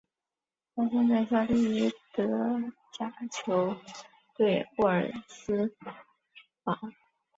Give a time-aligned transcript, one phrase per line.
[0.73, 2.25] 他现在效力于德
[2.91, 3.77] 甲球
[4.35, 5.75] 队沃尔夫斯
[6.63, 6.75] 堡。